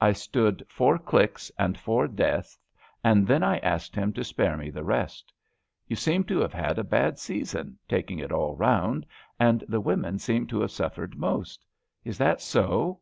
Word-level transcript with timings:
I 0.00 0.12
stood 0.12 0.64
four 0.68 0.96
clicks 0.96 1.50
and 1.58 1.76
four 1.76 2.06
deaths, 2.06 2.56
and 3.02 3.26
then 3.26 3.42
I 3.42 3.58
asked 3.58 3.96
him 3.96 4.12
to 4.12 4.22
spare 4.22 4.56
me 4.56 4.70
the 4.70 4.84
rest. 4.84 5.32
You 5.88 5.96
seem 5.96 6.22
to 6.26 6.38
have 6.38 6.52
had 6.52 6.78
a 6.78 6.84
bad 6.84 7.18
season, 7.18 7.76
taking 7.88 8.20
it 8.20 8.30
all 8.30 8.54
round, 8.54 9.06
and 9.40 9.64
the 9.68 9.80
women 9.80 10.20
seem 10.20 10.46
to 10.46 10.60
have 10.60 10.70
suffered 10.70 11.18
most 11.18 11.66
Is 12.04 12.16
that 12.18 12.40
so? 12.40 13.00